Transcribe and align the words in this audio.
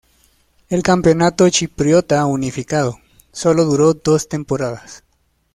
El 0.69 0.81
campeonato 0.81 1.47
chipriota 1.51 2.25
unificado, 2.25 2.97
sólo 3.31 3.65
duró 3.65 3.93
dos 3.93 4.27
temporadas. 4.27 5.03